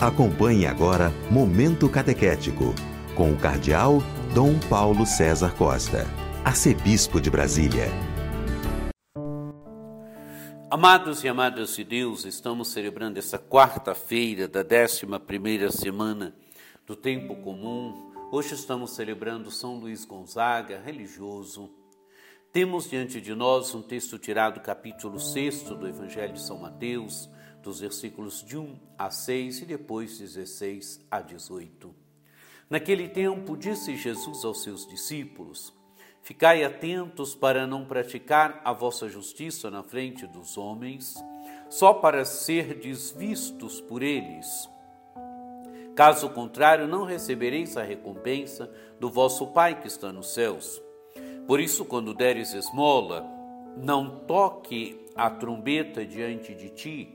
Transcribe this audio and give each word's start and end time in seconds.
Acompanhe 0.00 0.64
agora 0.66 1.10
Momento 1.30 1.86
Catequético, 1.86 2.74
com 3.14 3.32
o 3.32 3.36
Cardeal 3.36 3.98
Dom 4.34 4.58
Paulo 4.58 5.04
César 5.04 5.54
Costa, 5.54 6.06
Arcebispo 6.42 7.20
de 7.20 7.28
Brasília. 7.28 7.84
Amados 10.70 11.22
e 11.22 11.28
amadas 11.28 11.76
de 11.76 11.84
Deus, 11.84 12.24
estamos 12.24 12.68
celebrando 12.68 13.18
essa 13.18 13.38
quarta-feira 13.38 14.48
da 14.48 14.62
décima 14.62 15.20
primeira 15.20 15.70
semana 15.70 16.34
do 16.86 16.96
tempo 16.96 17.36
comum. 17.36 18.10
Hoje 18.32 18.54
estamos 18.54 18.92
celebrando 18.92 19.50
São 19.50 19.78
Luís 19.78 20.06
Gonzaga, 20.06 20.80
religioso. 20.82 21.68
Temos 22.50 22.88
diante 22.88 23.20
de 23.20 23.34
nós 23.34 23.74
um 23.74 23.82
texto 23.82 24.18
tirado 24.18 24.54
do 24.54 24.60
capítulo 24.60 25.20
6 25.20 25.64
do 25.64 25.86
Evangelho 25.86 26.32
de 26.32 26.40
São 26.40 26.56
Mateus, 26.56 27.28
dos 27.62 27.80
versículos 27.80 28.44
de 28.44 28.56
1 28.56 28.78
a 28.98 29.10
6 29.10 29.62
e 29.62 29.66
depois 29.66 30.18
16 30.18 31.06
a 31.10 31.20
18. 31.20 31.94
Naquele 32.68 33.08
tempo, 33.08 33.56
disse 33.56 33.96
Jesus 33.96 34.44
aos 34.44 34.62
seus 34.62 34.86
discípulos: 34.86 35.74
Ficai 36.22 36.64
atentos 36.64 37.34
para 37.34 37.66
não 37.66 37.84
praticar 37.84 38.60
a 38.64 38.72
vossa 38.72 39.08
justiça 39.08 39.70
na 39.70 39.82
frente 39.82 40.26
dos 40.26 40.56
homens, 40.56 41.14
só 41.68 41.94
para 41.94 42.24
serdes 42.24 43.10
vistos 43.10 43.80
por 43.80 44.02
eles. 44.02 44.68
Caso 45.96 46.30
contrário, 46.30 46.86
não 46.86 47.04
recebereis 47.04 47.76
a 47.76 47.82
recompensa 47.82 48.70
do 48.98 49.10
vosso 49.10 49.48
Pai 49.48 49.80
que 49.80 49.86
está 49.86 50.12
nos 50.12 50.32
céus. 50.32 50.80
Por 51.46 51.60
isso, 51.60 51.84
quando 51.84 52.14
deres 52.14 52.54
esmola, 52.54 53.26
não 53.76 54.20
toque 54.20 55.06
a 55.16 55.28
trombeta 55.28 56.06
diante 56.06 56.54
de 56.54 56.70
ti, 56.70 57.14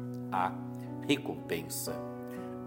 a 0.31 0.51
recompensa. 1.07 1.93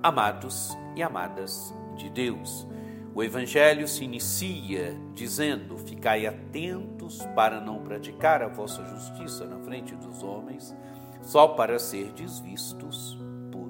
Amados 0.03 0.77
e 0.95 1.03
amadas 1.03 1.75
de 1.97 2.11
Deus, 2.11 2.67
o 3.15 3.23
Evangelho 3.23 3.87
se 3.87 4.05
inicia 4.05 4.99
dizendo: 5.15 5.79
Ficai 5.79 6.27
atentos 6.27 7.21
para 7.35 7.61
não 7.61 7.79
praticar 7.79 8.43
a 8.43 8.49
vossa 8.49 8.85
justiça 8.85 9.47
na 9.47 9.59
frente 9.61 9.95
dos 9.95 10.23
homens, 10.23 10.75
só 11.23 11.49
para 11.49 11.79
ser 11.79 12.13
vistos 12.41 13.19
por 13.53 13.69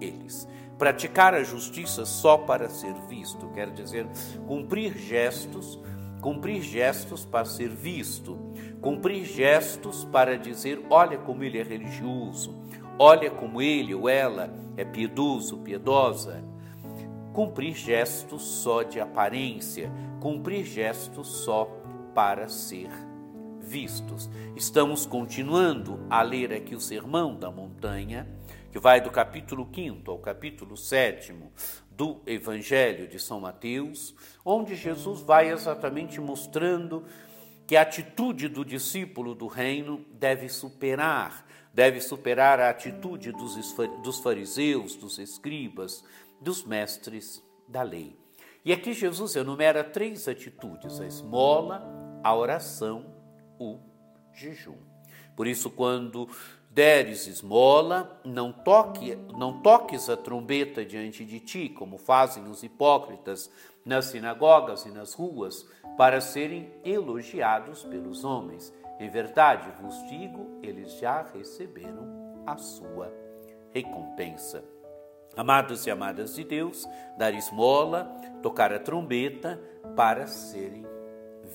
eles. 0.00 0.48
Praticar 0.78 1.34
a 1.34 1.42
justiça 1.42 2.06
só 2.06 2.38
para 2.38 2.68
ser 2.68 2.94
visto, 3.08 3.48
quer 3.48 3.70
dizer, 3.72 4.06
cumprir 4.46 4.96
gestos, 4.96 5.78
cumprir 6.20 6.62
gestos 6.62 7.24
para 7.24 7.44
ser 7.44 7.68
visto, 7.68 8.38
cumprir 8.80 9.24
gestos 9.24 10.04
para 10.04 10.36
dizer: 10.36 10.84
olha 10.90 11.18
como 11.18 11.44
ele 11.44 11.58
é 11.58 11.62
religioso, 11.62 12.58
Olha 13.00 13.30
como 13.30 13.62
ele 13.62 13.94
ou 13.94 14.08
ela 14.08 14.52
é 14.76 14.84
piedoso, 14.84 15.58
piedosa. 15.58 16.42
Cumprir 17.32 17.72
gestos 17.72 18.42
só 18.42 18.82
de 18.82 18.98
aparência, 18.98 19.92
cumprir 20.18 20.64
gestos 20.64 21.28
só 21.28 21.66
para 22.12 22.48
ser 22.48 22.90
vistos. 23.68 24.30
Estamos 24.56 25.04
continuando 25.04 26.00
a 26.08 26.22
ler 26.22 26.52
aqui 26.52 26.74
o 26.74 26.80
Sermão 26.80 27.38
da 27.38 27.50
Montanha, 27.50 28.26
que 28.72 28.78
vai 28.78 29.00
do 29.00 29.10
capítulo 29.10 29.68
5 29.72 30.10
ao 30.10 30.18
capítulo 30.18 30.76
7 30.76 31.34
do 31.90 32.22
Evangelho 32.26 33.06
de 33.06 33.18
São 33.18 33.40
Mateus, 33.40 34.14
onde 34.44 34.74
Jesus 34.74 35.20
vai 35.20 35.50
exatamente 35.50 36.20
mostrando 36.20 37.04
que 37.66 37.76
a 37.76 37.82
atitude 37.82 38.48
do 38.48 38.64
discípulo 38.64 39.34
do 39.34 39.46
reino 39.46 40.04
deve 40.12 40.48
superar 40.48 41.46
deve 41.72 42.00
superar 42.00 42.58
a 42.58 42.70
atitude 42.70 43.30
dos 43.30 44.18
fariseus, 44.18 44.96
dos 44.96 45.16
escribas, 45.18 46.02
dos 46.40 46.64
mestres 46.64 47.40
da 47.68 47.82
lei. 47.82 48.18
E 48.64 48.72
aqui 48.72 48.92
Jesus 48.92 49.36
enumera 49.36 49.84
três 49.84 50.26
atitudes: 50.26 51.00
a 51.00 51.06
esmola, 51.06 51.86
a 52.24 52.34
oração, 52.34 53.17
o 53.58 53.78
jejum. 54.32 54.76
Por 55.36 55.46
isso, 55.46 55.70
quando 55.70 56.28
deres 56.70 57.26
esmola, 57.26 58.20
não, 58.24 58.52
toque, 58.52 59.16
não 59.36 59.60
toques 59.60 60.08
a 60.08 60.16
trombeta 60.16 60.84
diante 60.84 61.24
de 61.24 61.40
ti, 61.40 61.68
como 61.68 61.98
fazem 61.98 62.44
os 62.48 62.62
hipócritas 62.62 63.50
nas 63.84 64.06
sinagogas 64.06 64.84
e 64.84 64.90
nas 64.90 65.14
ruas, 65.14 65.66
para 65.96 66.20
serem 66.20 66.72
elogiados 66.84 67.84
pelos 67.84 68.24
homens. 68.24 68.72
Em 69.00 69.08
verdade 69.08 69.70
vos 69.80 69.94
digo, 70.08 70.58
eles 70.62 70.98
já 70.98 71.22
receberam 71.22 72.42
a 72.46 72.56
sua 72.56 73.12
recompensa. 73.72 74.62
Amados 75.36 75.86
e 75.86 75.90
amadas 75.90 76.34
de 76.34 76.42
Deus, 76.42 76.88
dar 77.16 77.32
esmola, 77.32 78.04
tocar 78.42 78.72
a 78.72 78.78
trombeta 78.78 79.60
para 79.94 80.26
serem 80.26 80.84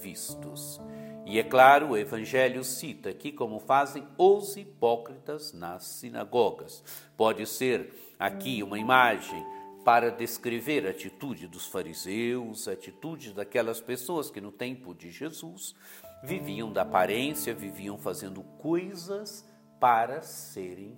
vistos. 0.01 0.79
E 1.25 1.39
é 1.39 1.43
claro, 1.43 1.89
o 1.89 1.97
Evangelho 1.97 2.63
cita 2.63 3.09
aqui 3.09 3.31
como 3.31 3.59
fazem 3.59 4.05
os 4.17 4.57
hipócritas 4.57 5.53
nas 5.53 5.85
sinagogas. 5.85 6.83
Pode 7.15 7.45
ser 7.47 8.13
aqui 8.19 8.61
uma 8.61 8.77
imagem 8.77 9.43
para 9.85 10.09
descrever 10.09 10.85
a 10.85 10.89
atitude 10.89 11.47
dos 11.47 11.65
fariseus, 11.65 12.67
a 12.67 12.73
atitude 12.73 13.33
daquelas 13.33 13.79
pessoas 13.79 14.29
que 14.29 14.41
no 14.41 14.51
tempo 14.51 14.93
de 14.93 15.11
Jesus 15.11 15.75
viviam 16.23 16.71
da 16.71 16.83
aparência, 16.83 17.53
viviam 17.53 17.97
fazendo 17.97 18.43
coisas 18.59 19.45
para 19.79 20.21
serem 20.21 20.97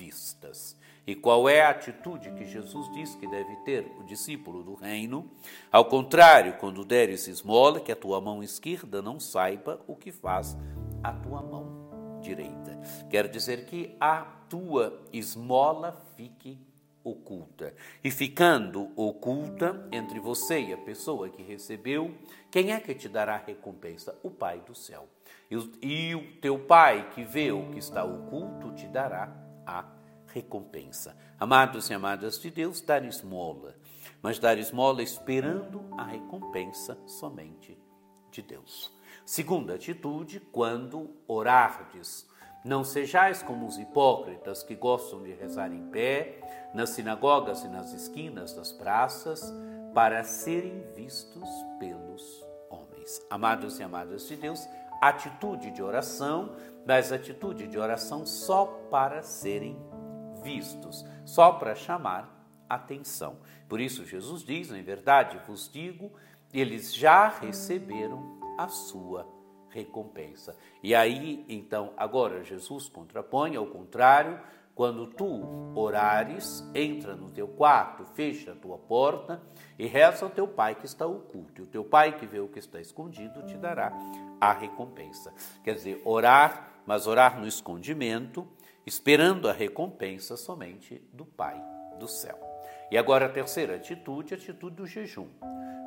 vistas. 0.00 0.74
E 1.06 1.14
qual 1.14 1.48
é 1.48 1.60
a 1.60 1.70
atitude 1.70 2.30
que 2.32 2.46
Jesus 2.46 2.90
diz 2.92 3.14
que 3.14 3.26
deve 3.26 3.54
ter 3.64 3.86
o 3.98 4.04
discípulo 4.04 4.62
do 4.62 4.74
reino? 4.74 5.30
Ao 5.70 5.84
contrário, 5.84 6.54
quando 6.54 6.84
deres 6.84 7.28
esmola, 7.28 7.80
que 7.80 7.92
a 7.92 7.96
tua 7.96 8.20
mão 8.20 8.42
esquerda 8.42 9.02
não 9.02 9.20
saiba 9.20 9.80
o 9.86 9.94
que 9.94 10.10
faz 10.10 10.56
a 11.02 11.12
tua 11.12 11.42
mão 11.42 12.18
direita. 12.22 12.78
Quer 13.10 13.28
dizer 13.28 13.66
que 13.66 13.94
a 14.00 14.22
tua 14.48 15.02
esmola 15.12 16.00
fique 16.16 16.58
oculta. 17.02 17.74
E 18.04 18.10
ficando 18.10 18.90
oculta 18.94 19.88
entre 19.90 20.20
você 20.20 20.60
e 20.60 20.72
a 20.72 20.78
pessoa 20.78 21.28
que 21.28 21.42
recebeu, 21.42 22.14
quem 22.50 22.72
é 22.72 22.80
que 22.80 22.94
te 22.94 23.08
dará 23.08 23.34
a 23.34 23.44
recompensa? 23.44 24.18
O 24.22 24.30
Pai 24.30 24.62
do 24.66 24.74
céu. 24.74 25.08
E 25.50 26.14
o, 26.14 26.22
teu 26.40 26.58
Pai 26.58 27.10
que 27.10 27.24
vê 27.24 27.50
o 27.50 27.70
que 27.70 27.78
está 27.78 28.04
oculto 28.04 28.72
te 28.74 28.86
dará 28.86 29.49
a 29.70 29.84
recompensa. 30.26 31.16
Amados 31.38 31.88
e 31.90 31.94
amadas 31.94 32.40
de 32.40 32.50
Deus, 32.50 32.80
dar 32.80 33.04
esmola. 33.04 33.76
mas 34.22 34.38
dar 34.38 34.58
esmola 34.58 35.02
esperando 35.02 35.82
a 35.96 36.04
recompensa 36.04 36.98
somente 37.06 37.78
de 38.30 38.42
Deus. 38.42 38.92
Segunda 39.24 39.74
atitude, 39.74 40.40
quando 40.40 41.16
orardes. 41.26 42.28
Não 42.62 42.84
sejais 42.84 43.42
como 43.42 43.66
os 43.66 43.78
hipócritas 43.78 44.62
que 44.62 44.74
gostam 44.74 45.22
de 45.22 45.32
rezar 45.32 45.72
em 45.72 45.88
pé, 45.88 46.70
nas 46.74 46.90
sinagogas 46.90 47.64
e 47.64 47.68
nas 47.68 47.92
esquinas 47.94 48.52
das 48.52 48.72
praças, 48.72 49.42
para 49.94 50.22
serem 50.22 50.84
vistos 50.94 51.48
pelos 51.78 52.44
homens. 52.68 53.24
Amados 53.30 53.78
e 53.78 53.82
amadas 53.82 54.28
de 54.28 54.36
Deus, 54.36 54.68
atitude 55.00 55.70
de 55.70 55.82
oração, 55.82 56.56
mas 56.86 57.12
atitude 57.12 57.66
de 57.66 57.78
oração 57.78 58.26
só 58.26 58.66
para 58.90 59.22
serem 59.22 59.78
vistos, 60.42 61.04
só 61.24 61.52
para 61.52 61.74
chamar 61.74 62.28
atenção. 62.68 63.38
Por 63.68 63.80
isso, 63.80 64.04
Jesus 64.04 64.42
diz: 64.42 64.70
em 64.70 64.82
verdade 64.82 65.40
vos 65.46 65.70
digo, 65.70 66.12
eles 66.52 66.94
já 66.94 67.28
receberam 67.28 68.38
a 68.58 68.68
sua 68.68 69.26
recompensa. 69.70 70.56
E 70.82 70.94
aí, 70.94 71.44
então, 71.48 71.92
agora 71.96 72.42
Jesus 72.42 72.88
contrapõe 72.88 73.56
ao 73.56 73.66
contrário, 73.66 74.40
quando 74.74 75.06
tu 75.06 75.72
orares, 75.74 76.64
entra 76.74 77.14
no 77.14 77.30
teu 77.30 77.48
quarto, 77.48 78.04
fecha 78.14 78.52
a 78.52 78.56
tua 78.56 78.78
porta 78.78 79.42
e 79.78 79.86
reza 79.86 80.24
ao 80.24 80.30
teu 80.30 80.48
pai 80.48 80.74
que 80.74 80.86
está 80.86 81.06
oculto. 81.06 81.60
E 81.60 81.64
o 81.64 81.66
teu 81.66 81.84
pai 81.84 82.16
que 82.16 82.26
vê 82.26 82.40
o 82.40 82.48
que 82.48 82.58
está 82.58 82.80
escondido 82.80 83.42
te 83.42 83.56
dará 83.56 83.92
a 84.40 84.52
recompensa. 84.52 85.32
Quer 85.62 85.74
dizer, 85.74 86.00
orar, 86.04 86.70
mas 86.86 87.06
orar 87.06 87.38
no 87.38 87.46
escondimento, 87.46 88.48
esperando 88.86 89.48
a 89.48 89.52
recompensa 89.52 90.36
somente 90.36 91.02
do 91.12 91.24
Pai 91.24 91.62
do 91.98 92.08
céu. 92.08 92.38
E 92.90 92.98
agora 92.98 93.26
a 93.26 93.28
terceira 93.28 93.76
atitude, 93.76 94.34
a 94.34 94.36
atitude 94.36 94.76
do 94.76 94.86
jejum. 94.86 95.28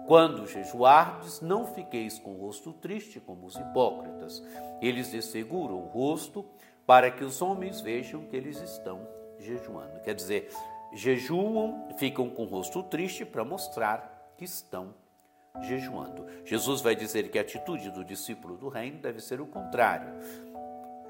Quando 0.05 0.45
jejuardes, 0.45 1.41
não 1.41 1.65
fiqueis 1.65 2.19
com 2.19 2.35
o 2.35 2.41
rosto 2.41 2.73
triste 2.73 3.19
como 3.19 3.45
os 3.45 3.55
hipócritas. 3.55 4.43
Eles 4.81 5.11
desfiguram 5.11 5.75
o 5.75 5.87
rosto 5.87 6.45
para 6.85 7.09
que 7.09 7.23
os 7.23 7.41
homens 7.41 7.81
vejam 7.81 8.25
que 8.25 8.35
eles 8.35 8.61
estão 8.61 9.07
jejuando. 9.39 10.01
Quer 10.01 10.15
dizer, 10.15 10.49
jejuam, 10.93 11.87
ficam 11.97 12.29
com 12.29 12.43
o 12.43 12.47
rosto 12.47 12.83
triste 12.83 13.25
para 13.25 13.43
mostrar 13.43 14.33
que 14.37 14.45
estão 14.45 14.93
jejuando. 15.61 16.25
Jesus 16.43 16.81
vai 16.81 16.95
dizer 16.95 17.29
que 17.29 17.37
a 17.37 17.41
atitude 17.41 17.91
do 17.91 18.03
discípulo 18.03 18.57
do 18.57 18.69
reino 18.69 18.99
deve 18.99 19.19
ser 19.19 19.39
o 19.39 19.45
contrário. 19.45 20.13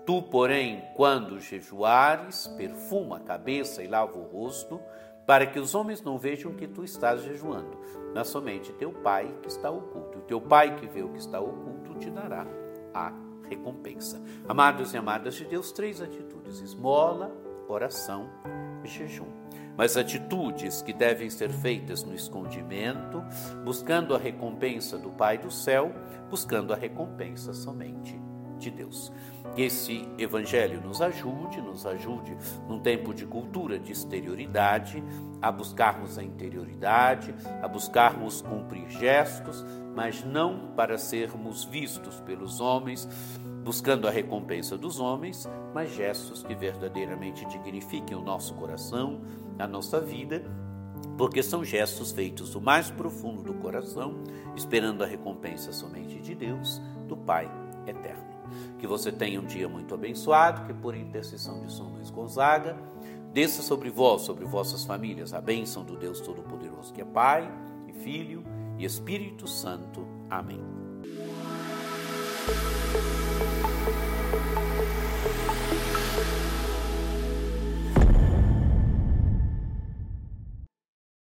Tu, 0.05 0.21
porém, 0.23 0.83
quando 0.95 1.39
jejuares, 1.39 2.47
perfuma 2.57 3.17
a 3.17 3.21
cabeça 3.21 3.81
e 3.81 3.87
lava 3.87 4.17
o 4.17 4.23
rosto, 4.23 4.81
para 5.25 5.45
que 5.45 5.59
os 5.59 5.73
homens 5.73 6.01
não 6.01 6.17
vejam 6.17 6.53
que 6.53 6.67
tu 6.67 6.83
estás 6.83 7.23
jejuando, 7.23 7.79
mas 8.13 8.27
somente 8.27 8.73
teu 8.73 8.91
Pai 8.91 9.33
que 9.41 9.47
está 9.47 9.71
oculto. 9.71 10.19
O 10.19 10.23
teu 10.23 10.41
Pai 10.41 10.75
que 10.75 10.85
vê 10.87 11.01
o 11.01 11.09
que 11.09 11.19
está 11.19 11.39
oculto 11.39 11.95
te 11.95 12.09
dará 12.09 12.45
a 12.93 13.13
recompensa. 13.55 14.21
Amados 14.47 14.94
e 14.94 14.97
amadas 14.97 15.35
de 15.35 15.45
Deus, 15.45 15.71
três 15.71 16.01
atitudes: 16.01 16.59
esmola, 16.59 17.31
oração 17.67 18.29
e 18.83 18.88
jejum. 18.88 19.27
Mas 19.75 19.97
atitudes 19.97 20.81
que 20.81 20.94
devem 20.94 21.29
ser 21.29 21.50
feitas 21.50 22.03
no 22.03 22.13
escondimento, 22.13 23.23
buscando 23.63 24.13
a 24.13 24.19
recompensa 24.19 24.97
do 24.97 25.09
Pai 25.09 25.38
do 25.38 25.50
céu, 25.50 25.91
buscando 26.29 26.73
a 26.73 26.75
recompensa 26.75 27.53
somente 27.53 28.19
de 28.63 28.71
Deus. 28.71 29.12
Que 29.56 29.63
esse 29.63 30.07
evangelho 30.18 30.81
nos 30.81 31.01
ajude, 31.01 31.62
nos 31.62 31.86
ajude 31.86 32.36
num 32.68 32.80
tempo 32.80 33.13
de 33.13 33.25
cultura 33.25 33.77
de 33.77 33.92
exterioridade, 33.92 35.04
a 35.42 35.51
buscarmos 35.51 36.18
a 36.18 36.24
interioridade, 36.24 37.36
a 37.62 37.68
buscarmos 37.68 38.42
cumprir 38.42 38.89
gestos, 38.89 39.63
mas 39.95 40.24
não 40.24 40.71
para 40.75 40.98
sermos 40.98 41.65
vistos 41.65 42.19
pelos 42.21 42.60
homens, 42.60 43.07
buscando 43.63 44.07
a 44.07 44.12
recompensa 44.12 44.77
dos 44.77 45.00
homens, 45.00 45.48
mas 45.74 45.94
gestos 45.94 46.44
que 46.44 46.56
verdadeiramente 46.56 47.45
dignifiquem 47.45 48.18
o 48.18 48.21
nosso 48.21 48.54
coração, 48.56 49.21
a 49.60 49.68
nossa 49.68 50.00
vida, 50.00 50.44
porque 51.18 51.44
são 51.44 51.63
gestos 51.63 52.12
feitos 52.12 52.51
do 52.51 52.62
mais 52.62 52.89
profundo 52.89 53.44
do 53.44 53.54
coração, 53.56 54.15
esperando 54.56 55.04
a 55.04 55.07
recompensa 55.07 55.71
somente 55.71 56.19
de 56.19 56.33
Deus, 56.33 56.81
do 57.07 57.15
Pai 57.15 57.50
eterno. 57.86 58.32
Que 58.79 58.87
você 58.87 59.11
tenha 59.11 59.39
um 59.39 59.45
dia 59.45 59.67
muito 59.67 59.93
abençoado, 59.93 60.65
que 60.65 60.73
por 60.73 60.95
intercessão 60.95 61.61
de 61.65 61.71
São 61.71 61.93
Luís 61.93 62.09
Gonzaga, 62.09 62.77
desça 63.31 63.61
sobre 63.61 63.89
vós, 63.89 64.21
sobre 64.21 64.45
vossas 64.45 64.85
famílias, 64.85 65.33
a 65.33 65.41
bênção 65.41 65.83
do 65.83 65.97
Deus 65.97 66.19
Todo-Poderoso, 66.21 66.93
que 66.93 67.01
é 67.01 67.05
Pai 67.05 67.51
e 67.87 67.93
Filho 67.93 68.43
e 68.77 68.85
Espírito 68.85 69.47
Santo. 69.47 70.07
Amém. 70.29 70.61